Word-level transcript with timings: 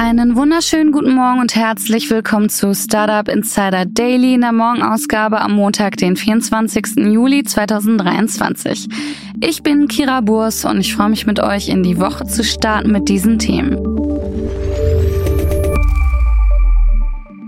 Einen 0.00 0.36
wunderschönen 0.36 0.92
guten 0.92 1.12
Morgen 1.12 1.40
und 1.40 1.56
herzlich 1.56 2.08
willkommen 2.08 2.48
zu 2.50 2.72
Startup 2.72 3.26
Insider 3.26 3.84
Daily 3.84 4.34
in 4.34 4.42
der 4.42 4.52
Morgenausgabe 4.52 5.40
am 5.40 5.54
Montag, 5.56 5.96
den 5.96 6.14
24. 6.14 6.98
Juli 6.98 7.42
2023. 7.42 8.86
Ich 9.40 9.64
bin 9.64 9.88
Kira 9.88 10.20
Burs 10.20 10.64
und 10.64 10.78
ich 10.78 10.94
freue 10.94 11.08
mich 11.08 11.26
mit 11.26 11.40
euch 11.40 11.68
in 11.68 11.82
die 11.82 11.98
Woche 11.98 12.26
zu 12.26 12.44
starten 12.44 12.92
mit 12.92 13.08
diesen 13.08 13.40
Themen. 13.40 13.76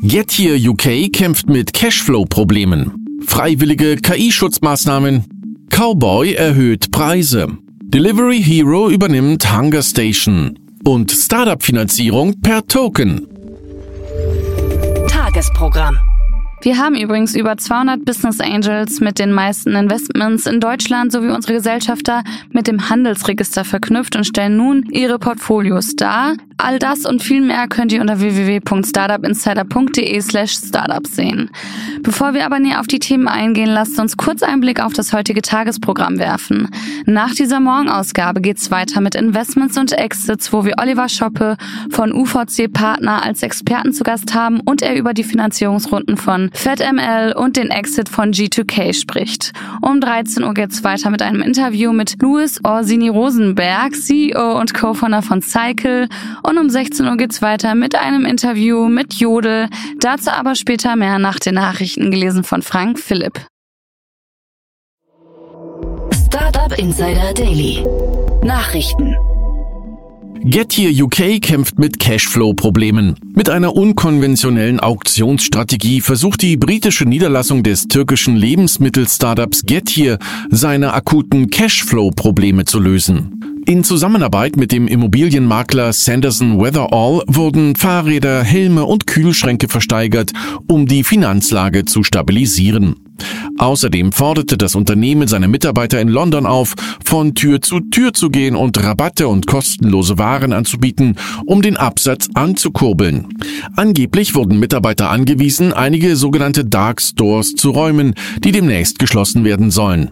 Getir 0.03 0.57
UK 0.57 1.13
kämpft 1.13 1.49
mit 1.49 1.73
Cashflow-Problemen. 1.73 3.21
Freiwillige 3.29 3.95
KI-Schutzmaßnahmen. 3.95 5.67
Cowboy 5.71 6.35
erhöht 6.35 6.91
Preise. 6.91 7.47
Delivery 7.81 8.43
Hero 8.43 8.91
übernimmt 8.91 9.57
Hunger 9.57 9.83
Station 9.83 10.59
und 10.85 11.11
Startup-Finanzierung 11.11 12.41
per 12.41 12.67
Token. 12.67 13.27
Tagesprogramm. 15.09 15.99
Wir 16.63 16.77
haben 16.77 16.95
übrigens 16.95 17.35
über 17.35 17.57
200 17.57 18.05
Business 18.05 18.39
Angels 18.39 19.01
mit 19.01 19.19
den 19.19 19.33
meisten 19.33 19.75
Investments 19.75 20.45
in 20.45 20.61
Deutschland 20.61 21.11
sowie 21.11 21.31
unsere 21.31 21.55
Gesellschafter 21.55 22.23
mit 22.51 22.67
dem 22.67 22.91
Handelsregister 22.91 23.65
verknüpft 23.65 24.15
und 24.15 24.25
stellen 24.25 24.59
nun 24.59 24.83
ihre 24.91 25.19
Portfolios 25.19 25.97
dar. 25.97 26.35
All 26.59 26.79
das 26.79 27.07
und 27.07 27.23
viel 27.23 27.41
mehr 27.41 27.69
könnt 27.69 27.91
ihr 27.91 28.03
unter 28.03 28.21
www.startupinsider.de 28.21 30.21
slash 30.21 30.53
startup 30.53 31.07
sehen. 31.07 31.49
Bevor 32.03 32.35
wir 32.35 32.45
aber 32.45 32.59
näher 32.59 32.81
auf 32.81 32.87
die 32.87 32.99
Themen 32.99 33.29
eingehen, 33.29 33.71
lasst 33.71 33.99
uns 33.99 34.19
kurz 34.19 34.43
einen 34.43 34.61
Blick 34.61 34.85
auf 34.85 34.93
das 34.93 35.15
heutige 35.15 35.41
Tagesprogramm 35.41 36.19
werfen. 36.19 36.69
Nach 37.07 37.35
dieser 37.35 37.61
Morgenausgabe 37.61 38.43
geht's 38.43 38.71
weiter 38.71 39.01
mit 39.01 39.15
Investments 39.15 39.79
und 39.79 39.93
Exits, 39.93 40.53
wo 40.53 40.67
wir 40.67 40.75
Oliver 40.79 41.09
Schoppe 41.09 41.57
von 41.89 42.13
UVC 42.13 42.71
Partner 42.71 43.23
als 43.23 43.43
Experten 43.43 43.95
zu 43.95 44.05
Gast 44.05 44.35
haben 44.35 44.61
und 44.61 44.83
er 44.83 44.97
über 44.97 45.15
die 45.15 45.25
Finanzierungsrunden 45.25 46.19
von 46.19 46.50
FedML 46.53 47.33
und 47.37 47.57
den 47.57 47.71
Exit 47.71 48.09
von 48.09 48.33
G2K 48.33 48.93
spricht. 48.93 49.53
Um 49.83 50.01
13 50.01 50.45
Uhr 50.45 50.55
geht's 50.55 50.85
weiter 50.85 51.11
mit 51.11 51.23
einem 51.23 51.43
Interview 51.43 51.93
mit 51.93 52.21
Louis 52.21 52.61
Orsini 52.65 53.09
Rosenberg, 53.09 53.95
CEO 53.95 54.59
und 54.59 54.75
Co-Founder 54.75 55.23
von 55.23 55.43
Cycle 55.43 56.09
und 56.43 56.59
um 56.59 56.71
16 56.71 57.07
Uhr 57.07 57.17
geht's 57.17 57.43
weiter 57.43 57.75
mit 57.75 57.95
einem 57.95 58.25
Interview 58.25 58.89
mit 58.89 59.15
Jodel. 59.15 59.69
Dazu 60.01 60.31
aber 60.31 60.55
später 60.55 60.97
mehr 60.97 61.19
nach 61.19 61.39
den 61.39 61.55
Nachrichten 61.55 62.11
gelesen 62.11 62.45
von 62.45 62.63
Frank 62.63 62.99
Philipp. 62.99 63.41
Startup 66.27 66.79
Insider 66.79 67.35
Daily. 67.35 67.85
Nachrichten. 68.43 69.17
Getir 70.43 70.91
UK 71.05 71.41
kämpft 71.43 71.79
mit 71.79 71.99
Cashflow-Problemen. 71.99 73.15
Mit 73.35 73.51
einer 73.51 73.77
unkonventionellen 73.77 74.81
Auktionsstrategie 74.81 76.01
versucht 76.01 76.41
die 76.41 76.57
britische 76.57 77.05
Niederlassung 77.05 77.63
des 77.63 77.89
türkischen 77.89 78.37
Lebensmittel-Startups 78.37 79.65
Getir 79.67 80.19
seine 80.49 80.95
akuten 80.95 81.51
Cashflow-Probleme 81.51 82.65
zu 82.65 82.81
lösen. 82.81 83.63
In 83.67 83.85
Zusammenarbeit 83.85 84.57
mit 84.57 84.73
dem 84.73 84.89
Immobilienmakler 84.89 85.93
Sanderson 85.93 86.59
Weatherall 86.59 87.23
wurden 87.27 87.77
Fahrräder, 87.77 88.43
Helme 88.43 88.87
und 88.87 89.07
Kühlschränke 89.07 89.69
versteigert, 89.69 90.33
um 90.67 90.87
die 90.87 91.05
Finanzlage 91.05 91.85
zu 91.85 92.03
stabilisieren. 92.03 92.97
Außerdem 93.59 94.13
forderte 94.13 94.57
das 94.57 94.75
Unternehmen 94.75 95.29
seine 95.29 95.49
Mitarbeiter 95.49 96.01
in 96.01 96.09
London 96.09 96.47
auf, 96.47 96.75
von 97.05 97.35
Tür 97.35 97.61
zu 97.61 97.81
Tür 97.81 98.13
zu 98.13 98.31
gehen 98.31 98.57
und 98.57 98.83
Rabatte 98.83 99.29
und 99.29 99.47
kostenlose 99.47 100.19
Waren 100.19 100.53
anzubieten, 100.53 101.17
um 101.47 101.63
den 101.63 101.77
Absatz 101.77 102.29
anzukurbeln. 102.35 103.29
Angeblich 103.77 104.35
wurden 104.35 104.59
Mitarbeiter 104.59 105.11
angewiesen, 105.11 105.73
einige 105.73 106.17
sogenannte 106.17 106.65
Dark 106.65 107.01
Stores 107.01 107.55
zu 107.55 107.71
räumen, 107.71 108.15
die 108.45 108.53
demnächst 108.53 108.99
geschlossen 108.99 109.45
werden 109.45 109.71
sollen. 109.71 110.11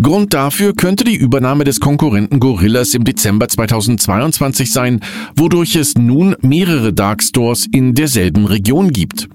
Grund 0.00 0.34
dafür 0.34 0.74
könnte 0.74 1.04
die 1.04 1.16
Übernahme 1.16 1.64
des 1.64 1.80
Konkurrenten 1.80 2.40
Gorillas 2.40 2.94
im 2.94 3.04
Dezember 3.04 3.48
2022 3.48 4.72
sein, 4.72 5.00
wodurch 5.36 5.76
es 5.76 5.94
nun 5.96 6.36
mehrere 6.40 6.92
Dark 6.92 7.22
Stores 7.22 7.66
in 7.70 7.94
derselben 7.94 8.46
Region 8.46 8.90
gibt. 8.90 9.28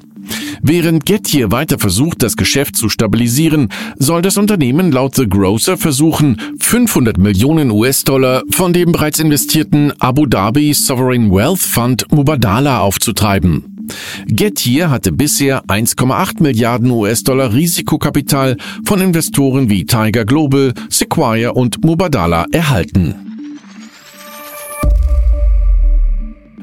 Während 0.61 1.05
Getir 1.05 1.51
weiter 1.51 1.79
versucht, 1.79 2.23
das 2.23 2.37
Geschäft 2.37 2.75
zu 2.75 2.89
stabilisieren, 2.89 3.69
soll 3.97 4.21
das 4.21 4.37
Unternehmen 4.37 4.91
laut 4.91 5.15
The 5.15 5.27
Grocer 5.27 5.77
versuchen, 5.77 6.37
500 6.59 7.17
Millionen 7.17 7.71
US-Dollar 7.71 8.43
von 8.51 8.73
dem 8.73 8.91
bereits 8.91 9.19
investierten 9.19 9.93
Abu 9.99 10.25
Dhabi 10.25 10.73
Sovereign 10.73 11.31
Wealth 11.31 11.59
Fund 11.59 12.05
Mubadala 12.11 12.79
aufzutreiben. 12.79 13.71
Getir 14.27 14.89
hatte 14.89 15.11
bisher 15.11 15.63
1,8 15.65 16.41
Milliarden 16.41 16.91
US-Dollar 16.91 17.53
Risikokapital 17.53 18.57
von 18.85 19.01
Investoren 19.01 19.69
wie 19.69 19.85
Tiger 19.85 20.25
Global, 20.25 20.73
Sequoia 20.89 21.49
und 21.49 21.83
Mubadala 21.83 22.45
erhalten. 22.51 23.15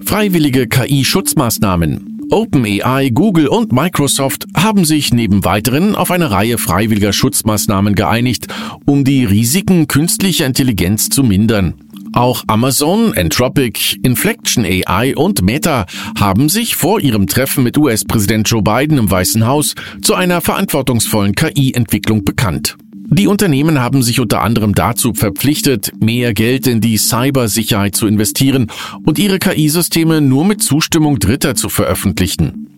Freiwillige 0.04 0.68
KI-Schutzmaßnahmen. 0.68 2.17
OpenAI, 2.30 3.10
Google 3.10 3.48
und 3.48 3.72
Microsoft 3.72 4.46
haben 4.54 4.84
sich 4.84 5.12
neben 5.12 5.44
weiteren 5.44 5.94
auf 5.94 6.10
eine 6.10 6.30
Reihe 6.30 6.58
freiwilliger 6.58 7.12
Schutzmaßnahmen 7.12 7.94
geeinigt, 7.94 8.48
um 8.84 9.04
die 9.04 9.24
Risiken 9.24 9.88
künstlicher 9.88 10.44
Intelligenz 10.44 11.08
zu 11.08 11.22
mindern. 11.22 11.74
Auch 12.12 12.44
Amazon, 12.46 13.14
Entropic, 13.14 13.98
Inflection 14.02 14.64
AI 14.64 15.14
und 15.16 15.42
Meta 15.42 15.86
haben 16.18 16.48
sich 16.48 16.76
vor 16.76 17.00
ihrem 17.00 17.26
Treffen 17.26 17.64
mit 17.64 17.78
US-Präsident 17.78 18.48
Joe 18.48 18.62
Biden 18.62 18.98
im 18.98 19.10
Weißen 19.10 19.46
Haus 19.46 19.74
zu 20.02 20.14
einer 20.14 20.40
verantwortungsvollen 20.40 21.34
KI-Entwicklung 21.34 22.24
bekannt. 22.24 22.76
Die 23.10 23.26
Unternehmen 23.26 23.80
haben 23.80 24.02
sich 24.02 24.20
unter 24.20 24.42
anderem 24.42 24.74
dazu 24.74 25.14
verpflichtet, 25.14 25.92
mehr 25.98 26.34
Geld 26.34 26.66
in 26.66 26.82
die 26.82 26.98
Cybersicherheit 26.98 27.96
zu 27.96 28.06
investieren 28.06 28.70
und 29.06 29.18
ihre 29.18 29.38
KI-Systeme 29.38 30.20
nur 30.20 30.44
mit 30.44 30.62
Zustimmung 30.62 31.18
Dritter 31.18 31.54
zu 31.54 31.70
veröffentlichen. 31.70 32.68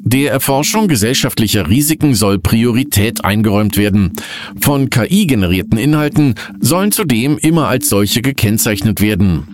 Der 0.00 0.30
Erforschung 0.30 0.86
gesellschaftlicher 0.86 1.68
Risiken 1.68 2.14
soll 2.14 2.38
Priorität 2.38 3.24
eingeräumt 3.24 3.76
werden. 3.76 4.12
Von 4.60 4.88
KI 4.88 5.26
generierten 5.26 5.78
Inhalten 5.78 6.34
sollen 6.60 6.92
zudem 6.92 7.36
immer 7.36 7.66
als 7.66 7.88
solche 7.88 8.22
gekennzeichnet 8.22 9.00
werden. 9.00 9.48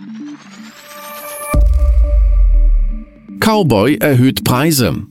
Cowboy 3.39 3.97
erhöht 3.97 4.43
Preise. 4.43 5.07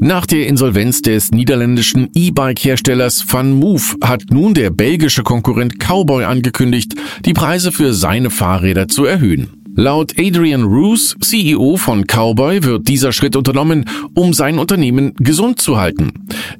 Nach 0.00 0.26
der 0.26 0.46
Insolvenz 0.46 1.02
des 1.02 1.30
niederländischen 1.30 2.10
E-Bike-Herstellers 2.14 3.24
Van 3.28 3.52
Move 3.52 3.96
hat 4.02 4.24
nun 4.30 4.54
der 4.54 4.70
belgische 4.70 5.22
Konkurrent 5.22 5.78
Cowboy 5.78 6.24
angekündigt, 6.24 6.94
die 7.24 7.32
Preise 7.34 7.72
für 7.72 7.92
seine 7.92 8.30
Fahrräder 8.30 8.88
zu 8.88 9.04
erhöhen. 9.04 9.62
Laut 9.74 10.18
Adrian 10.18 10.64
Roos, 10.64 11.16
CEO 11.22 11.78
von 11.78 12.06
Cowboy, 12.06 12.62
wird 12.62 12.88
dieser 12.88 13.10
Schritt 13.10 13.36
unternommen, 13.36 13.86
um 14.14 14.34
sein 14.34 14.58
Unternehmen 14.58 15.14
gesund 15.14 15.62
zu 15.62 15.78
halten. 15.78 16.12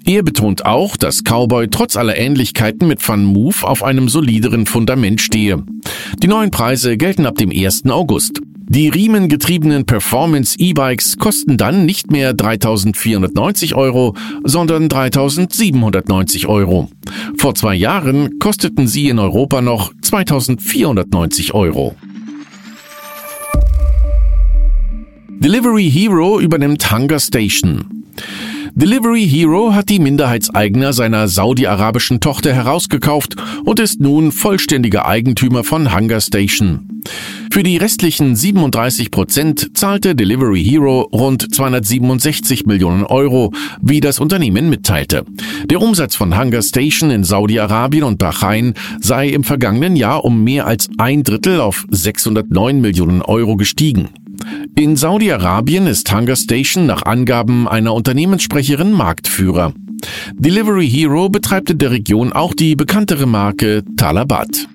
Er 0.07 0.23
betont 0.23 0.65
auch, 0.65 0.97
dass 0.97 1.23
Cowboy 1.23 1.69
trotz 1.69 1.97
aller 1.97 2.17
Ähnlichkeiten 2.17 2.89
mit 2.89 3.07
Van 3.07 3.23
Move 3.23 3.57
auf 3.63 3.83
einem 3.83 4.09
solideren 4.09 4.65
Fundament 4.65 5.21
stehe. 5.21 5.63
Die 6.23 6.27
neuen 6.27 6.51
Preise 6.51 6.97
gelten 6.97 7.27
ab 7.27 7.37
dem 7.37 7.51
1. 7.51 7.85
August. 7.87 8.41
Die 8.75 8.89
riemengetriebenen 8.89 9.85
Performance 9.85 10.57
E-Bikes 10.59 11.19
kosten 11.19 11.59
dann 11.59 11.85
nicht 11.85 12.11
mehr 12.11 12.35
3.490 12.35 13.75
Euro, 13.75 14.17
sondern 14.45 14.89
3.790 14.89 16.47
Euro. 16.47 16.89
Vor 17.37 17.55
zwei 17.55 17.75
Jahren 17.75 18.39
kosteten 18.39 18.87
sie 18.87 19.11
in 19.11 19.19
Europa 19.19 19.61
noch 19.61 19.93
2.490 19.97 21.53
Euro. 21.53 21.95
Delivery 25.29 25.91
Hero 25.91 26.41
übernimmt 26.41 26.91
Hunger 26.91 27.21
Station. 27.21 28.07
Delivery 28.75 29.29
Hero 29.29 29.75
hat 29.75 29.91
die 29.91 29.99
Minderheitseigner 29.99 30.95
seiner 30.95 31.29
saudi-arabischen 31.29 32.21
Tochter 32.21 32.55
herausgekauft 32.55 33.37
und 33.65 33.79
ist 33.79 34.01
nun 34.01 34.33
vollständiger 34.33 35.07
Eigentümer 35.07 35.63
von 35.63 35.95
Hunger 35.95 36.23
Station. 36.23 37.03
Für 37.51 37.63
die 37.63 37.77
restlichen 37.77 38.35
37 38.35 39.11
Prozent 39.11 39.77
zahlte 39.77 40.15
Delivery 40.15 40.65
Hero 40.65 41.03
rund 41.13 41.55
267 41.55 42.65
Millionen 42.65 43.05
Euro, 43.05 43.53
wie 43.83 44.01
das 44.01 44.21
Unternehmen 44.21 44.71
mitteilte. 44.71 45.27
Der 45.67 45.83
Umsatz 45.83 46.17
von 46.17 46.39
Hunger 46.39 46.63
Station 46.63 47.11
in 47.11 47.25
Saudi-Arabien 47.25 48.05
und 48.05 48.19
Bahrain 48.19 48.73
sei 49.01 49.29
im 49.29 49.45
vergangenen 49.45 49.97
Jahr 49.97 50.25
um 50.25 50.43
mehr 50.45 50.67
als 50.67 50.89
ein 50.97 51.25
Drittel 51.25 51.61
auf 51.61 51.85
609 51.91 52.81
Millionen 52.81 53.21
Euro 53.21 53.57
gestiegen. 53.57 54.09
In 54.75 54.97
Saudi-Arabien 54.97 55.87
ist 55.87 56.13
Hunger 56.13 56.37
Station 56.37 56.87
nach 56.87 57.03
Angaben 57.03 57.69
einer 57.69 57.95
Unternehmenssprecherin 57.95 58.93
Marktführer. 58.93 59.75
Delivery 60.35 60.89
Hero 60.89 61.29
betreibt 61.29 61.71
in 61.71 61.79
der 61.79 61.91
Region 61.91 62.33
auch 62.33 62.55
die 62.55 62.75
bekanntere 62.75 63.27
Marke 63.27 63.85
Talabat. 63.97 64.67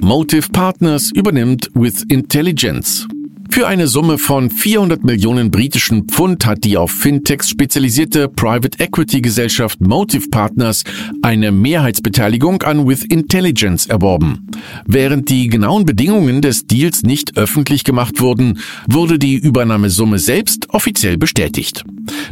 Motive 0.00 0.48
Partners 0.50 1.10
übernimmt 1.12 1.70
With 1.74 2.04
Intelligence. 2.08 3.06
Für 3.52 3.66
eine 3.66 3.86
Summe 3.86 4.16
von 4.16 4.50
400 4.50 5.04
Millionen 5.04 5.50
britischen 5.50 6.08
Pfund 6.08 6.46
hat 6.46 6.64
die 6.64 6.78
auf 6.78 6.90
Fintechs 6.90 7.50
spezialisierte 7.50 8.26
Private 8.26 8.82
Equity 8.82 9.20
Gesellschaft 9.20 9.78
Motive 9.78 10.30
Partners 10.30 10.84
eine 11.20 11.52
Mehrheitsbeteiligung 11.52 12.62
an 12.62 12.88
With 12.88 13.04
Intelligence 13.04 13.84
erworben. 13.84 14.48
Während 14.86 15.28
die 15.28 15.48
genauen 15.48 15.84
Bedingungen 15.84 16.40
des 16.40 16.66
Deals 16.66 17.02
nicht 17.02 17.36
öffentlich 17.36 17.84
gemacht 17.84 18.22
wurden, 18.22 18.58
wurde 18.88 19.18
die 19.18 19.36
Übernahmesumme 19.36 20.18
selbst 20.18 20.70
offiziell 20.70 21.18
bestätigt. 21.18 21.84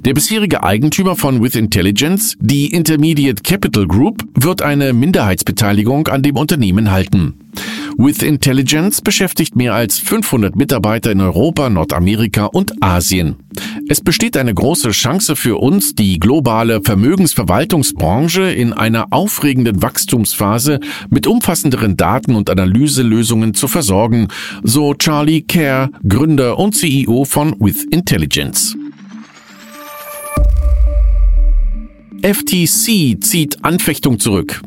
Der 0.07 0.15
bisherige 0.15 0.63
Eigentümer 0.63 1.17
von 1.17 1.43
With 1.43 1.55
Intelligence, 1.55 2.35
die 2.41 2.73
Intermediate 2.73 3.43
Capital 3.43 3.87
Group, 3.87 4.25
wird 4.37 4.63
eine 4.63 4.95
Minderheitsbeteiligung 4.95 6.09
an 6.09 6.23
dem 6.23 6.39
Unternehmen 6.39 6.91
halten. 6.91 7.35
With 7.97 8.23
Intelligence 8.23 9.03
beschäftigt 9.03 9.57
mehr 9.57 9.75
als 9.75 9.99
500 9.99 10.57
Mitarbeiter 10.57 11.11
in 11.11 11.21
Europa, 11.21 11.69
Nordamerika 11.69 12.47
und 12.47 12.83
Asien. 12.83 13.37
Es 13.89 14.01
besteht 14.01 14.37
eine 14.37 14.55
große 14.55 14.91
Chance 14.91 15.37
für 15.37 15.57
uns, 15.57 15.95
die 15.95 16.19
globale 16.19 16.81
Vermögensverwaltungsbranche 16.83 18.43
in 18.43 18.73
einer 18.73 19.13
aufregenden 19.13 19.83
Wachstumsphase 19.83 20.81
mit 21.11 21.27
umfassenderen 21.27 21.97
Daten- 21.97 22.35
und 22.35 22.49
Analyselösungen 22.51 23.55
zu 23.55 23.69
versorgen, 23.69 24.29
so 24.63 24.95
Charlie 24.95 25.43
Kerr, 25.43 25.91
Gründer 26.09 26.59
und 26.59 26.75
CEO 26.75 27.25
von 27.25 27.55
With 27.59 27.85
Intelligence. 27.91 28.77
FTC 32.23 33.19
zieht 33.21 33.65
Anfechtung 33.65 34.19
zurück. 34.19 34.61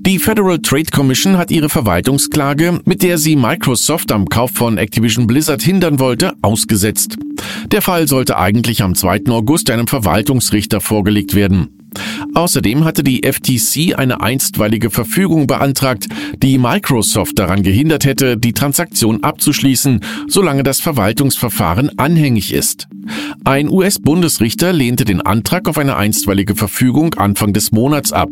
Die 0.00 0.18
Federal 0.18 0.58
Trade 0.58 0.90
Commission 0.92 1.38
hat 1.38 1.50
ihre 1.50 1.68
Verwaltungsklage, 1.68 2.80
mit 2.84 3.02
der 3.02 3.18
sie 3.18 3.36
Microsoft 3.36 4.12
am 4.12 4.28
Kauf 4.28 4.52
von 4.52 4.78
Activision 4.78 5.26
Blizzard 5.26 5.62
hindern 5.62 5.98
wollte, 5.98 6.34
ausgesetzt. 6.42 7.16
Der 7.66 7.82
Fall 7.82 8.06
sollte 8.06 8.38
eigentlich 8.38 8.82
am 8.82 8.94
2. 8.94 9.26
August 9.28 9.70
einem 9.70 9.86
Verwaltungsrichter 9.86 10.80
vorgelegt 10.80 11.34
werden. 11.34 11.81
Außerdem 12.34 12.84
hatte 12.84 13.02
die 13.02 13.22
FTC 13.22 13.98
eine 13.98 14.20
einstweilige 14.20 14.90
Verfügung 14.90 15.46
beantragt, 15.46 16.08
die 16.42 16.58
Microsoft 16.58 17.38
daran 17.38 17.62
gehindert 17.62 18.04
hätte, 18.04 18.36
die 18.36 18.52
Transaktion 18.52 19.22
abzuschließen, 19.22 20.00
solange 20.28 20.62
das 20.62 20.80
Verwaltungsverfahren 20.80 21.98
anhängig 21.98 22.52
ist. 22.52 22.88
Ein 23.44 23.68
US-Bundesrichter 23.68 24.72
lehnte 24.72 25.04
den 25.04 25.20
Antrag 25.20 25.68
auf 25.68 25.78
eine 25.78 25.96
einstweilige 25.96 26.54
Verfügung 26.54 27.14
Anfang 27.14 27.52
des 27.52 27.72
Monats 27.72 28.12
ab. 28.12 28.30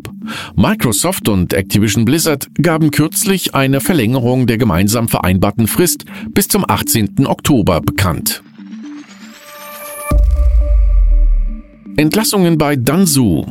Microsoft 0.55 1.27
und 1.29 1.53
Activision 1.53 2.05
Blizzard 2.05 2.47
gaben 2.61 2.91
kürzlich 2.91 3.53
eine 3.53 3.81
Verlängerung 3.81 4.47
der 4.47 4.57
gemeinsam 4.57 5.07
vereinbarten 5.07 5.67
Frist 5.67 6.05
bis 6.33 6.47
zum 6.47 6.63
18. 6.67 7.27
Oktober 7.27 7.81
bekannt. 7.81 8.41
Entlassungen 11.97 12.57
bei 12.57 12.75
Dansu. 12.75 13.45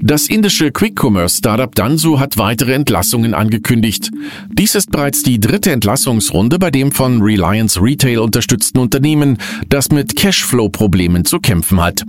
Das 0.00 0.28
indische 0.28 0.70
Quick-Commerce-Startup 0.70 1.74
Dansu 1.74 2.18
hat 2.18 2.36
weitere 2.36 2.74
Entlassungen 2.74 3.32
angekündigt. 3.32 4.10
Dies 4.52 4.74
ist 4.74 4.90
bereits 4.90 5.22
die 5.22 5.40
dritte 5.40 5.70
Entlassungsrunde 5.70 6.58
bei 6.58 6.70
dem 6.70 6.92
von 6.92 7.22
Reliance 7.22 7.80
Retail 7.80 8.18
unterstützten 8.18 8.78
Unternehmen, 8.78 9.38
das 9.68 9.90
mit 9.90 10.16
Cashflow-Problemen 10.16 11.24
zu 11.24 11.38
kämpfen 11.38 11.80
hat. 11.82 12.04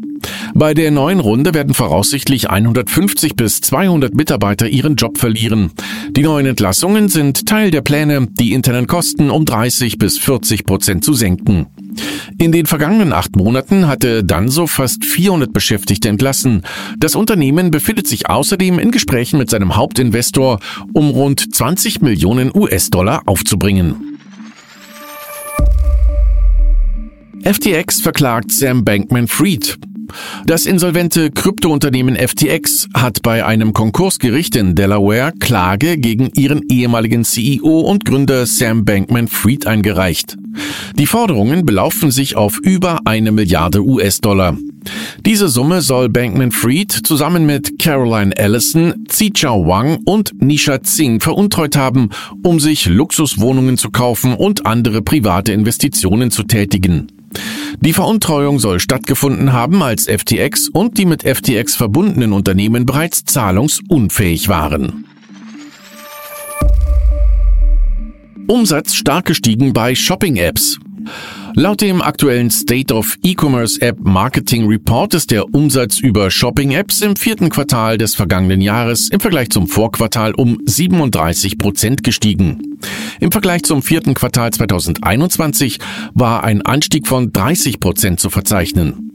Bei 0.53 0.73
der 0.73 0.91
neuen 0.91 1.19
Runde 1.19 1.53
werden 1.53 1.73
voraussichtlich 1.73 2.49
150 2.49 3.35
bis 3.35 3.61
200 3.61 4.13
Mitarbeiter 4.15 4.67
ihren 4.67 4.95
Job 4.95 5.17
verlieren. 5.17 5.71
Die 6.11 6.23
neuen 6.23 6.45
Entlassungen 6.45 7.09
sind 7.09 7.45
Teil 7.45 7.71
der 7.71 7.81
Pläne, 7.81 8.27
die 8.29 8.53
internen 8.53 8.87
Kosten 8.87 9.29
um 9.29 9.45
30 9.45 9.97
bis 9.97 10.17
40 10.17 10.65
Prozent 10.65 11.03
zu 11.03 11.13
senken. 11.13 11.67
In 12.37 12.51
den 12.51 12.65
vergangenen 12.65 13.13
acht 13.13 13.35
Monaten 13.35 13.87
hatte 13.87 14.23
Danso 14.23 14.67
fast 14.67 15.05
400 15.05 15.53
Beschäftigte 15.53 16.09
entlassen. 16.09 16.63
Das 16.97 17.15
Unternehmen 17.15 17.71
befindet 17.71 18.07
sich 18.07 18.29
außerdem 18.29 18.79
in 18.79 18.91
Gesprächen 18.91 19.37
mit 19.37 19.49
seinem 19.49 19.75
Hauptinvestor, 19.75 20.59
um 20.93 21.09
rund 21.09 21.53
20 21.55 22.01
Millionen 22.01 22.51
US-Dollar 22.53 23.23
aufzubringen. 23.25 24.17
FTX 27.43 28.01
verklagt 28.01 28.51
Sam 28.51 28.83
Bankman-Fried. 28.83 29.77
Das 30.45 30.65
insolvente 30.65 31.31
Kryptounternehmen 31.31 32.15
FTX 32.15 32.87
hat 32.93 33.21
bei 33.21 33.45
einem 33.45 33.73
Konkursgericht 33.73 34.55
in 34.55 34.75
Delaware 34.75 35.33
Klage 35.39 35.97
gegen 35.97 36.29
ihren 36.35 36.61
ehemaligen 36.69 37.23
CEO 37.23 37.81
und 37.81 38.05
Gründer 38.05 38.45
Sam 38.45 38.85
Bankman-Fried 38.85 39.67
eingereicht. 39.67 40.37
Die 40.97 41.07
Forderungen 41.07 41.65
belaufen 41.65 42.11
sich 42.11 42.35
auf 42.35 42.59
über 42.59 43.01
eine 43.05 43.31
Milliarde 43.31 43.83
US-Dollar. 43.83 44.57
Diese 45.25 45.49
Summe 45.49 45.81
soll 45.81 46.09
Bankman-Fried 46.09 46.91
zusammen 46.91 47.45
mit 47.45 47.79
Caroline 47.79 48.35
Ellison, 48.37 49.05
Zichao 49.07 49.67
Wang 49.67 49.99
und 50.05 50.31
Nisha 50.41 50.79
Singh 50.81 51.23
veruntreut 51.23 51.75
haben, 51.75 52.09
um 52.43 52.59
sich 52.59 52.85
Luxuswohnungen 52.85 53.77
zu 53.77 53.89
kaufen 53.89 54.33
und 54.33 54.65
andere 54.65 55.01
private 55.01 55.51
Investitionen 55.51 56.31
zu 56.31 56.43
tätigen. 56.43 57.07
Die 57.79 57.93
Veruntreuung 57.93 58.59
soll 58.59 58.79
stattgefunden 58.79 59.53
haben, 59.53 59.83
als 59.83 60.07
FTX 60.07 60.69
und 60.69 60.97
die 60.97 61.05
mit 61.05 61.23
FTX 61.23 61.75
verbundenen 61.75 62.33
Unternehmen 62.33 62.85
bereits 62.85 63.25
zahlungsunfähig 63.25 64.49
waren. 64.49 65.05
Umsatz 68.47 68.93
stark 68.93 69.25
gestiegen 69.25 69.73
bei 69.73 69.95
Shopping-Apps. 69.95 70.79
Laut 71.57 71.79
dem 71.79 72.01
aktuellen 72.01 72.51
State 72.51 72.93
of 72.93 73.15
E-Commerce 73.23 73.81
App 73.81 73.97
Marketing 74.01 74.67
Report 74.67 75.13
ist 75.13 75.31
der 75.31 75.53
Umsatz 75.53 75.99
über 75.99 76.29
Shopping-Apps 76.29 77.01
im 77.01 77.15
vierten 77.15 77.49
Quartal 77.49 77.97
des 77.97 78.13
vergangenen 78.13 78.59
Jahres 78.59 79.07
im 79.09 79.21
Vergleich 79.21 79.51
zum 79.51 79.69
Vorquartal 79.69 80.33
um 80.33 80.59
37 80.65 81.57
Prozent 81.57 82.03
gestiegen. 82.03 82.77
Im 83.21 83.31
Vergleich 83.31 83.63
zum 83.63 83.81
vierten 83.81 84.15
Quartal 84.15 84.51
2021 84.51 85.79
war 86.13 86.43
ein 86.43 86.61
Anstieg 86.61 87.07
von 87.07 87.31
30 87.31 87.79
Prozent 87.79 88.19
zu 88.19 88.29
verzeichnen. 88.29 89.14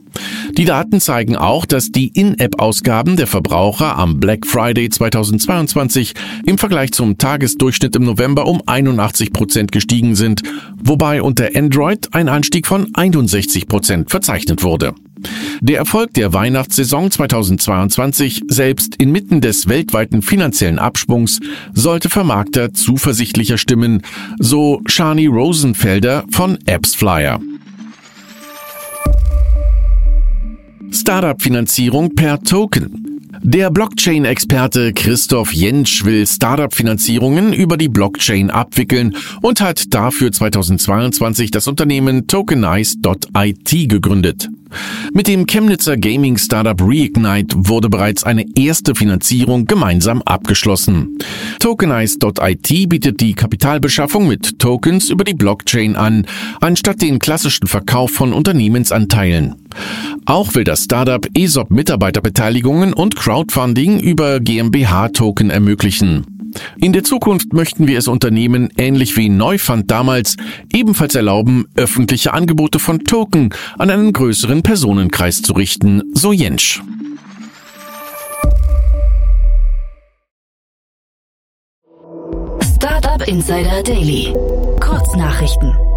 Die 0.57 0.64
Daten 0.64 1.00
zeigen 1.00 1.37
auch, 1.37 1.64
dass 1.64 1.90
die 1.90 2.09
In-App-Ausgaben 2.09 3.17
der 3.17 3.26
Verbraucher 3.26 3.97
am 3.97 4.21
Black 4.21 4.47
Friday 4.47 4.88
2022 4.88 6.14
im 6.45 6.59
Vergleich 6.59 6.93
zum 6.93 7.19
Tagesdurchschnitt 7.19 7.97
im 7.97 8.05
November 8.05 8.47
um 8.47 8.62
81 8.67 9.33
Prozent 9.33 9.73
gestiegen 9.73 10.14
sind, 10.14 10.43
wobei 10.83 11.23
unter 11.23 11.50
Android 11.55 12.09
ein 12.12 12.29
Anstieg 12.29 12.67
von 12.67 12.88
61 12.95 13.69
Prozent 13.69 14.11
verzeichnet 14.11 14.62
wurde. 14.62 14.95
Der 15.61 15.79
Erfolg 15.79 16.14
der 16.14 16.33
Weihnachtssaison 16.33 17.11
2022, 17.11 18.45
selbst 18.49 18.97
inmitten 18.97 19.40
des 19.40 19.69
weltweiten 19.69 20.23
finanziellen 20.23 20.79
Abschwungs, 20.79 21.40
sollte 21.75 22.09
Vermarkter 22.09 22.73
zuversichtlicher 22.73 23.59
stimmen, 23.59 24.02
so 24.38 24.81
Shani 24.87 25.26
Rosenfelder 25.26 26.25
von 26.31 26.59
AppsFlyer. 26.67 27.40
Startup-Finanzierung 30.92 32.14
per 32.14 32.40
Token. 32.40 33.28
Der 33.42 33.70
Blockchain-Experte 33.70 34.92
Christoph 34.92 35.52
Jentsch 35.52 36.04
will 36.04 36.26
Startup-Finanzierungen 36.26 37.52
über 37.52 37.76
die 37.76 37.88
Blockchain 37.88 38.50
abwickeln 38.50 39.16
und 39.40 39.61
hat 39.61 39.94
dafür 39.94 40.30
2022 40.30 41.50
das 41.50 41.66
Unternehmen 41.66 42.26
Tokenize.it 42.26 43.88
gegründet. 43.88 44.49
Mit 45.12 45.27
dem 45.27 45.47
Chemnitzer 45.47 45.97
Gaming-Startup 45.97 46.81
Reignite 46.81 47.57
wurde 47.57 47.89
bereits 47.89 48.25
eine 48.25 48.45
erste 48.55 48.95
Finanzierung 48.95 49.67
gemeinsam 49.67 50.23
abgeschlossen. 50.23 51.19
Tokenize.it 51.59 52.89
bietet 52.89 53.21
die 53.21 53.35
Kapitalbeschaffung 53.35 54.29
mit 54.29 54.59
Tokens 54.59 55.11
über 55.11 55.25
die 55.25 55.35
Blockchain 55.35 55.97
an, 55.97 56.27
anstatt 56.61 57.03
den 57.03 57.19
klassischen 57.19 57.67
Verkauf 57.67 58.11
von 58.11 58.33
Unternehmensanteilen. 58.33 59.57
Auch 60.25 60.55
will 60.55 60.65
das 60.65 60.85
Startup 60.85 61.27
ESOP 61.35 61.71
Mitarbeiterbeteiligungen 61.71 62.93
und 62.93 63.17
Crowdfunding 63.17 64.00
über 64.00 64.41
GmbH-Token 64.41 65.50
ermöglichen. 65.50 66.39
In 66.78 66.92
der 66.92 67.04
Zukunft 67.04 67.52
möchten 67.52 67.87
wir 67.87 67.99
es 67.99 68.09
Unternehmen, 68.09 68.71
ähnlich 68.76 69.16
wie 69.16 69.28
Neufund 69.28 69.90
damals, 69.90 70.37
ebenfalls 70.73 71.14
erlauben, 71.14 71.66
öffentliche 71.76 72.33
Angebote 72.33 72.78
von 72.78 73.00
Token 73.00 73.50
an 73.78 73.90
einen 73.90 74.12
größeren 74.12 74.62
Personenkreis 74.62 75.42
zu 75.42 75.52
richten, 75.52 76.02
so 76.14 76.33
Jentsch. 76.33 76.80
Startup 82.76 83.26
Insider 83.28 83.83
Daily. 83.83 84.33
Kurznachrichten. 84.80 85.89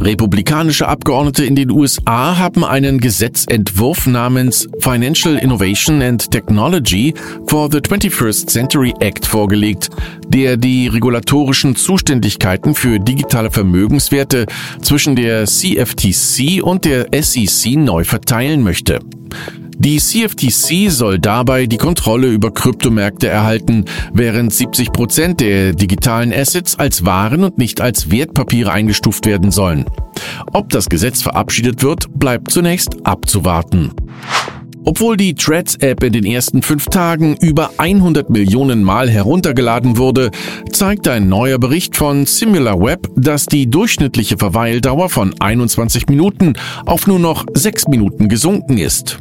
Republikanische 0.00 0.86
Abgeordnete 0.86 1.44
in 1.44 1.56
den 1.56 1.70
USA 1.70 2.38
haben 2.38 2.64
einen 2.64 3.00
Gesetzentwurf 3.00 4.06
namens 4.06 4.68
Financial 4.78 5.36
Innovation 5.36 6.00
and 6.02 6.30
Technology 6.30 7.12
for 7.46 7.68
the 7.70 7.78
21st 7.78 8.48
Century 8.48 8.94
Act 9.00 9.26
vorgelegt, 9.26 9.90
der 10.28 10.56
die 10.56 10.86
regulatorischen 10.86 11.74
Zuständigkeiten 11.74 12.74
für 12.74 13.00
digitale 13.00 13.50
Vermögenswerte 13.50 14.46
zwischen 14.82 15.16
der 15.16 15.46
CFTC 15.46 16.62
und 16.62 16.84
der 16.84 17.08
SEC 17.20 17.76
neu 17.76 18.04
verteilen 18.04 18.62
möchte. 18.62 19.00
Die 19.80 19.98
CFTC 19.98 20.90
soll 20.90 21.20
dabei 21.20 21.66
die 21.66 21.76
Kontrolle 21.76 22.26
über 22.26 22.52
Kryptomärkte 22.52 23.28
erhalten, 23.28 23.84
während 24.12 24.52
70 24.52 24.92
Prozent 24.92 25.38
der 25.38 25.72
digitalen 25.72 26.32
Assets 26.32 26.76
als 26.76 27.04
Waren 27.04 27.44
und 27.44 27.58
nicht 27.58 27.80
als 27.80 28.10
Wertpapiere 28.10 28.72
eingestuft 28.72 29.24
werden 29.24 29.52
sollen. 29.52 29.84
Ob 30.52 30.70
das 30.70 30.88
Gesetz 30.88 31.22
verabschiedet 31.22 31.84
wird, 31.84 32.06
bleibt 32.12 32.50
zunächst 32.50 33.06
abzuwarten. 33.06 33.92
Obwohl 34.84 35.16
die 35.16 35.34
Threads-App 35.36 36.02
in 36.02 36.12
den 36.12 36.24
ersten 36.24 36.62
fünf 36.62 36.86
Tagen 36.86 37.36
über 37.40 37.70
100 37.78 38.30
Millionen 38.30 38.82
Mal 38.82 39.08
heruntergeladen 39.08 39.96
wurde, 39.96 40.32
zeigt 40.72 41.06
ein 41.06 41.28
neuer 41.28 41.58
Bericht 41.58 41.96
von 41.96 42.26
SimilarWeb, 42.26 43.06
dass 43.14 43.46
die 43.46 43.70
durchschnittliche 43.70 44.38
Verweildauer 44.38 45.08
von 45.08 45.34
21 45.38 46.08
Minuten 46.08 46.54
auf 46.84 47.06
nur 47.06 47.20
noch 47.20 47.46
6 47.54 47.86
Minuten 47.86 48.28
gesunken 48.28 48.76
ist. 48.78 49.18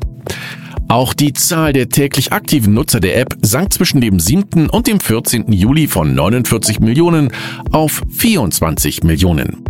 Auch 0.89 1.13
die 1.13 1.34
Zahl 1.34 1.74
der 1.74 1.89
täglich 1.89 2.31
aktiven 2.31 2.74
Nutzer 2.74 3.01
der 3.01 3.17
App 3.17 3.38
sank 3.41 3.74
zwischen 3.74 4.00
dem 4.00 4.19
7. 4.19 4.69
und 4.69 4.88
dem 4.88 5.01
14. 5.01 5.51
Juli 5.51 5.88
von 5.88 6.15
49 6.15 6.79
Millionen 6.79 7.31
auf 7.72 8.01
24 8.10 9.03
Millionen. 9.03 9.65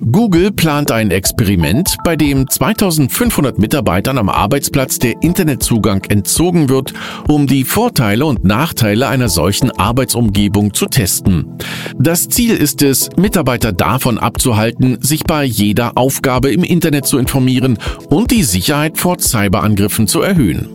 Google 0.00 0.52
plant 0.52 0.90
ein 0.90 1.10
Experiment, 1.10 1.96
bei 2.04 2.16
dem 2.16 2.48
2500 2.48 3.58
Mitarbeitern 3.58 4.18
am 4.18 4.28
Arbeitsplatz 4.28 4.98
der 4.98 5.22
Internetzugang 5.22 6.04
entzogen 6.08 6.68
wird, 6.68 6.92
um 7.28 7.46
die 7.46 7.64
Vorteile 7.64 8.26
und 8.26 8.44
Nachteile 8.44 9.08
einer 9.08 9.28
solchen 9.28 9.70
Arbeitsumgebung 9.70 10.74
zu 10.74 10.86
testen. 10.86 11.58
Das 11.98 12.28
Ziel 12.28 12.56
ist 12.56 12.82
es, 12.82 13.08
Mitarbeiter 13.16 13.72
davon 13.72 14.18
abzuhalten, 14.18 14.98
sich 15.02 15.24
bei 15.24 15.44
jeder 15.44 15.96
Aufgabe 15.96 16.50
im 16.50 16.62
Internet 16.62 17.06
zu 17.06 17.18
informieren 17.18 17.78
und 18.08 18.30
die 18.30 18.42
Sicherheit 18.42 18.98
vor 18.98 19.18
Cyberangriffen 19.18 20.06
zu 20.06 20.20
erhöhen. 20.20 20.68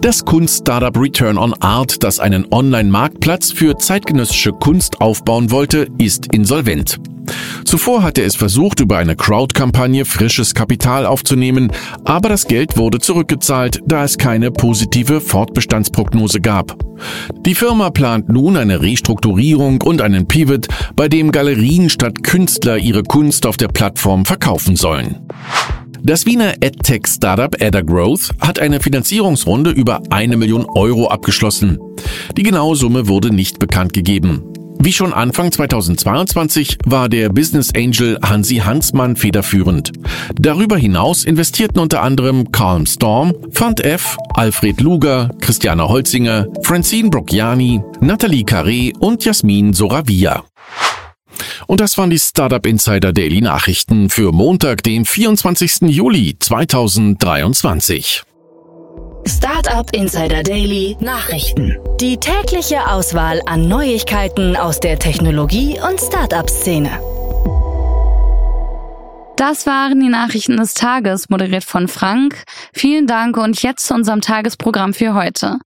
Das 0.00 0.24
Kunst-Startup 0.24 0.96
Return 0.96 1.36
on 1.36 1.52
Art, 1.60 2.02
das 2.02 2.20
einen 2.20 2.46
Online-Marktplatz 2.50 3.52
für 3.52 3.76
zeitgenössische 3.76 4.52
Kunst 4.52 5.02
aufbauen 5.02 5.50
wollte, 5.50 5.88
ist 5.98 6.34
insolvent. 6.34 6.98
Zuvor 7.66 8.02
hatte 8.02 8.22
es 8.22 8.34
versucht, 8.34 8.80
über 8.80 8.96
eine 8.96 9.14
Crowd-Kampagne 9.14 10.06
frisches 10.06 10.54
Kapital 10.54 11.04
aufzunehmen, 11.04 11.70
aber 12.04 12.30
das 12.30 12.46
Geld 12.46 12.78
wurde 12.78 12.98
zurückgezahlt, 12.98 13.82
da 13.86 14.02
es 14.02 14.16
keine 14.16 14.50
positive 14.50 15.20
Fortbestandsprognose 15.20 16.40
gab. 16.40 16.78
Die 17.44 17.54
Firma 17.54 17.90
plant 17.90 18.30
nun 18.30 18.56
eine 18.56 18.80
Restrukturierung 18.80 19.82
und 19.82 20.00
einen 20.00 20.26
Pivot, 20.26 20.68
bei 20.96 21.08
dem 21.08 21.30
Galerien 21.30 21.90
statt 21.90 22.22
Künstler 22.22 22.78
ihre 22.78 23.02
Kunst 23.02 23.44
auf 23.44 23.58
der 23.58 23.68
Plattform 23.68 24.24
verkaufen 24.24 24.76
sollen. 24.76 25.26
Das 26.02 26.24
Wiener 26.24 26.54
EdTech-Startup 26.60 27.54
Adder 27.60 27.82
Growth 27.82 28.30
hat 28.40 28.58
eine 28.58 28.80
Finanzierungsrunde 28.80 29.70
über 29.70 30.02
eine 30.10 30.36
Million 30.36 30.64
Euro 30.74 31.08
abgeschlossen. 31.08 31.78
Die 32.36 32.42
genaue 32.42 32.74
Summe 32.74 33.06
wurde 33.06 33.30
nicht 33.30 33.58
bekannt 33.58 33.92
gegeben. 33.92 34.42
Wie 34.82 34.94
schon 34.94 35.12
Anfang 35.12 35.52
2022 35.52 36.78
war 36.86 37.10
der 37.10 37.28
Business 37.28 37.70
Angel 37.76 38.18
Hansi 38.22 38.56
Hansmann 38.56 39.14
federführend. 39.14 39.92
Darüber 40.36 40.78
hinaus 40.78 41.24
investierten 41.24 41.80
unter 41.80 42.02
anderem 42.02 42.50
Calm 42.50 42.86
Storm, 42.86 43.34
Fund 43.52 43.84
F, 43.84 44.16
Alfred 44.32 44.80
Luger, 44.80 45.28
Christiane 45.42 45.86
Holzinger, 45.86 46.46
Francine 46.62 47.10
Brocchiani, 47.10 47.82
Nathalie 48.00 48.44
Carré 48.44 48.96
und 48.98 49.22
Jasmin 49.22 49.74
Soravia. 49.74 50.44
Und 51.70 51.80
das 51.80 51.96
waren 51.96 52.10
die 52.10 52.18
Startup 52.18 52.66
Insider 52.66 53.12
Daily 53.12 53.40
Nachrichten 53.40 54.10
für 54.10 54.32
Montag, 54.32 54.82
den 54.82 55.04
24. 55.04 55.82
Juli 55.82 56.36
2023. 56.36 58.24
Startup 59.24 59.88
Insider 59.94 60.42
Daily 60.42 60.96
Nachrichten. 60.98 61.78
Die 62.00 62.16
tägliche 62.16 62.88
Auswahl 62.88 63.40
an 63.46 63.68
Neuigkeiten 63.68 64.56
aus 64.56 64.80
der 64.80 64.98
Technologie- 64.98 65.78
und 65.88 66.00
Startup-Szene. 66.00 66.90
Das 69.36 69.64
waren 69.64 70.00
die 70.00 70.08
Nachrichten 70.08 70.56
des 70.56 70.74
Tages, 70.74 71.28
moderiert 71.28 71.62
von 71.62 71.86
Frank. 71.86 72.42
Vielen 72.72 73.06
Dank 73.06 73.36
und 73.36 73.62
jetzt 73.62 73.86
zu 73.86 73.94
unserem 73.94 74.22
Tagesprogramm 74.22 74.92
für 74.92 75.14
heute. 75.14 75.60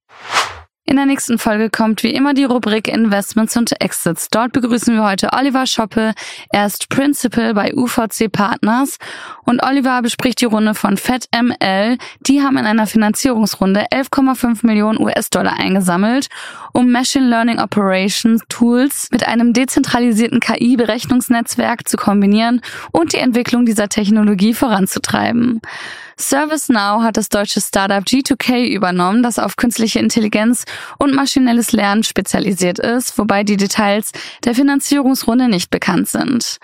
In 0.87 0.97
der 0.97 1.07
nächsten 1.07 1.39
Folge 1.39 1.71
kommt 1.71 2.03
wie 2.03 2.15
immer 2.15 2.35
die 2.35 2.45
Rubrik 2.45 2.89
Investments 2.89 3.57
und 3.57 3.81
Exits. 3.81 4.29
Dort 4.29 4.53
begrüßen 4.53 4.95
wir 4.95 5.03
heute 5.03 5.31
Oliver 5.33 5.67
Schoppe. 5.67 6.13
Er 6.51 6.67
ist 6.67 6.91
Principal 6.91 7.55
bei 7.55 7.75
UVC 7.75 8.31
Partners 8.31 8.99
und 9.45 9.63
Oliver 9.63 10.03
bespricht 10.03 10.43
die 10.43 10.45
Runde 10.45 10.75
von 10.75 10.99
FedML. 10.99 11.97
Die 12.27 12.43
haben 12.43 12.59
in 12.59 12.67
einer 12.67 12.87
Finanzierungsrunde 12.87 13.87
11,5 13.95 14.67
Millionen 14.67 15.01
US-Dollar 15.01 15.59
eingesammelt, 15.59 16.29
um 16.75 16.93
Machine 16.93 17.31
Learning 17.31 17.61
Operations 17.61 18.43
Tools 18.51 19.09
mit 19.11 19.27
einem 19.27 19.55
dezentralisierten 19.55 20.41
KI-Berechnungsnetzwerk 20.41 21.89
zu 21.89 21.97
kombinieren 21.97 22.61
und 22.93 23.15
die 23.15 23.19
Entwicklung 23.19 23.65
dieser 23.65 23.89
Technologie 23.89 24.53
voranzutreiben. 24.53 25.63
ServiceNow 26.17 27.03
hat 27.03 27.17
das 27.17 27.29
deutsche 27.29 27.61
Startup 27.61 28.05
G2K 28.05 28.67
übernommen, 28.69 29.23
das 29.23 29.39
auf 29.39 29.57
künstliche 29.57 29.99
Intelligenz 29.99 30.65
und 30.99 31.15
maschinelles 31.15 31.73
Lernen 31.73 32.03
spezialisiert 32.05 32.79
ist, 32.79 33.19
wobei 33.19 33.45
die 33.45 33.57
Details 33.57 34.13
der 34.45 34.55
Finanzierungsrunde 34.55 35.49
nicht 35.49 35.71
bekannt 35.71 36.09
sind. 36.09 36.59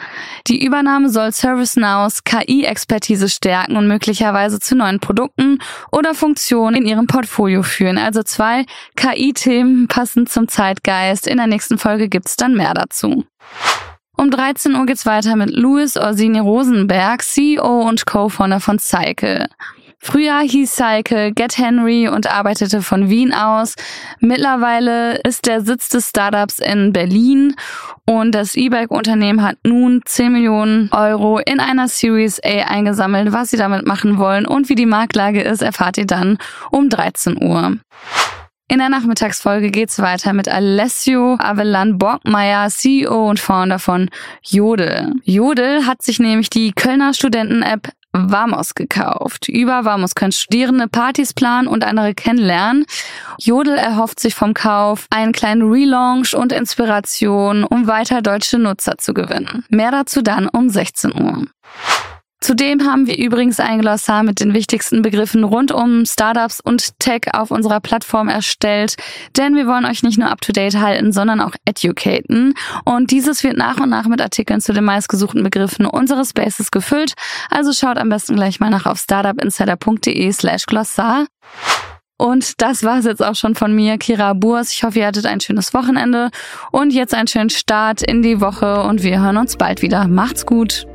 Die 0.46 0.64
Übernahme 0.64 1.10
soll 1.10 1.32
ServiceNows 1.32 2.24
KI-Expertise 2.24 3.28
stärken 3.28 3.76
und 3.76 3.88
möglicherweise 3.88 4.60
zu 4.60 4.76
neuen 4.76 5.00
Produkten 5.00 5.58
oder 5.90 6.14
Funktionen 6.14 6.76
in 6.76 6.86
ihrem 6.86 7.06
Portfolio 7.06 7.62
führen. 7.62 7.98
Also 7.98 8.22
zwei 8.22 8.64
KI-Themen 8.96 9.88
passend 9.88 10.28
zum 10.28 10.48
Zeitgeist. 10.48 11.26
In 11.26 11.38
der 11.38 11.46
nächsten 11.46 11.78
Folge 11.78 12.08
gibt's 12.08 12.36
dann 12.36 12.54
mehr 12.54 12.74
dazu. 12.74 13.24
Um 14.20 14.30
13 14.30 14.74
Uhr 14.74 14.84
geht's 14.84 15.06
weiter 15.06 15.34
mit 15.34 15.48
Louis 15.48 15.96
Orsini 15.96 16.40
Rosenberg, 16.40 17.22
CEO 17.22 17.88
und 17.88 18.04
Co-Founder 18.04 18.60
von 18.60 18.78
Cycle. 18.78 19.48
Früher 19.98 20.40
hieß 20.40 20.76
Cycle 20.76 21.32
Get 21.32 21.56
Henry 21.56 22.06
und 22.06 22.30
arbeitete 22.30 22.82
von 22.82 23.08
Wien 23.08 23.32
aus. 23.32 23.76
Mittlerweile 24.18 25.14
ist 25.22 25.46
der 25.46 25.62
Sitz 25.62 25.88
des 25.88 26.10
Startups 26.10 26.58
in 26.58 26.92
Berlin 26.92 27.56
und 28.04 28.34
das 28.34 28.56
E-Bike-Unternehmen 28.56 29.42
hat 29.42 29.56
nun 29.64 30.02
10 30.04 30.32
Millionen 30.32 30.90
Euro 30.92 31.38
in 31.38 31.58
einer 31.58 31.88
Series 31.88 32.40
A 32.44 32.66
eingesammelt. 32.68 33.32
Was 33.32 33.48
sie 33.48 33.56
damit 33.56 33.86
machen 33.86 34.18
wollen 34.18 34.46
und 34.46 34.68
wie 34.68 34.74
die 34.74 34.84
Marktlage 34.84 35.40
ist, 35.40 35.62
erfahrt 35.62 35.96
ihr 35.96 36.06
dann 36.06 36.36
um 36.70 36.90
13 36.90 37.42
Uhr. 37.42 37.78
In 38.70 38.78
der 38.78 38.88
Nachmittagsfolge 38.88 39.72
geht's 39.72 39.98
weiter 39.98 40.32
mit 40.32 40.48
Alessio 40.48 41.36
Avelan 41.40 41.98
Borgmeier, 41.98 42.68
CEO 42.70 43.28
und 43.28 43.40
Founder 43.40 43.80
von 43.80 44.08
Jodel. 44.44 45.14
Jodel 45.24 45.86
hat 45.86 46.02
sich 46.02 46.20
nämlich 46.20 46.50
die 46.50 46.70
Kölner 46.70 47.12
Studenten-App 47.12 47.88
Vamos 48.12 48.76
gekauft. 48.76 49.48
Über 49.48 49.84
Vamos 49.84 50.14
können 50.14 50.30
Studierende 50.30 50.86
Partys 50.86 51.34
planen 51.34 51.66
und 51.66 51.82
andere 51.82 52.14
kennenlernen. 52.14 52.86
Jodel 53.40 53.76
erhofft 53.76 54.20
sich 54.20 54.36
vom 54.36 54.54
Kauf 54.54 55.08
einen 55.10 55.32
kleinen 55.32 55.62
Relaunch 55.68 56.34
und 56.34 56.52
Inspiration, 56.52 57.64
um 57.64 57.88
weiter 57.88 58.22
deutsche 58.22 58.58
Nutzer 58.60 58.98
zu 58.98 59.14
gewinnen. 59.14 59.64
Mehr 59.68 59.90
dazu 59.90 60.22
dann 60.22 60.48
um 60.48 60.68
16 60.68 61.20
Uhr. 61.20 61.44
Zudem 62.42 62.86
haben 62.86 63.06
wir 63.06 63.18
übrigens 63.18 63.60
ein 63.60 63.80
Glossar 63.80 64.22
mit 64.22 64.40
den 64.40 64.54
wichtigsten 64.54 65.02
Begriffen 65.02 65.44
rund 65.44 65.72
um 65.72 66.06
Startups 66.06 66.60
und 66.60 66.98
Tech 66.98 67.34
auf 67.34 67.50
unserer 67.50 67.80
Plattform 67.80 68.28
erstellt, 68.28 68.96
denn 69.36 69.54
wir 69.54 69.66
wollen 69.66 69.84
euch 69.84 70.02
nicht 70.02 70.18
nur 70.18 70.30
up-to-date 70.30 70.76
halten, 70.76 71.12
sondern 71.12 71.42
auch 71.42 71.54
educaten. 71.66 72.54
Und 72.84 73.10
dieses 73.10 73.44
wird 73.44 73.58
nach 73.58 73.78
und 73.78 73.90
nach 73.90 74.06
mit 74.06 74.22
Artikeln 74.22 74.62
zu 74.62 74.72
den 74.72 74.84
meistgesuchten 74.84 75.42
Begriffen 75.42 75.84
unseres 75.84 76.30
Spaces 76.30 76.70
gefüllt. 76.70 77.12
Also 77.50 77.74
schaut 77.74 77.98
am 77.98 78.08
besten 78.08 78.36
gleich 78.36 78.58
mal 78.58 78.70
nach 78.70 78.86
auf 78.86 78.98
startupinsider.de 78.98 80.32
slash 80.32 80.64
Glossar. 80.64 81.26
Und 82.16 82.60
das 82.62 82.84
war's 82.84 83.04
jetzt 83.04 83.22
auch 83.22 83.34
schon 83.34 83.54
von 83.54 83.74
mir, 83.74 83.98
Kira 83.98 84.32
Burs. 84.32 84.72
Ich 84.72 84.82
hoffe, 84.82 84.98
ihr 84.98 85.06
hattet 85.06 85.26
ein 85.26 85.40
schönes 85.40 85.74
Wochenende 85.74 86.30
und 86.70 86.92
jetzt 86.92 87.14
einen 87.14 87.28
schönen 87.28 87.50
Start 87.50 88.02
in 88.02 88.22
die 88.22 88.40
Woche 88.40 88.82
und 88.82 89.02
wir 89.02 89.20
hören 89.20 89.36
uns 89.36 89.56
bald 89.56 89.82
wieder. 89.82 90.08
Macht's 90.08 90.46
gut. 90.46 90.86